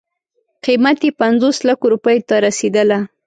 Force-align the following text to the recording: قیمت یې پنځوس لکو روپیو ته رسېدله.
قیمت 0.65 0.99
یې 1.05 1.11
پنځوس 1.19 1.57
لکو 1.67 1.85
روپیو 1.93 2.25
ته 2.29 2.35
رسېدله. 2.45 2.99